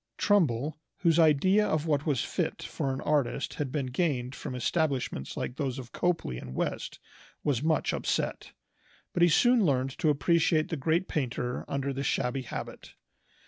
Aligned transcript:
Trumbull, 0.17 0.79
whose 1.01 1.19
idea 1.19 1.63
of 1.67 1.85
what 1.85 2.07
was 2.07 2.23
fit 2.23 2.63
for 2.63 2.91
an 2.91 3.01
artist 3.01 3.53
had 3.61 3.71
been 3.71 3.85
gained 3.85 4.33
from 4.33 4.55
establishments 4.55 5.37
like 5.37 5.57
those 5.57 5.77
of 5.77 5.91
Copley 5.91 6.39
and 6.39 6.55
West 6.55 6.97
was 7.43 7.61
much 7.61 7.93
upset. 7.93 8.53
But 9.13 9.21
he 9.21 9.29
soon 9.29 9.63
learned 9.63 9.91
to 9.99 10.09
appreciate 10.09 10.69
the 10.69 10.75
great 10.75 11.07
painter 11.07 11.65
under 11.67 11.93
the 11.93 12.01
shabby 12.03 12.41
habit. 12.41 12.95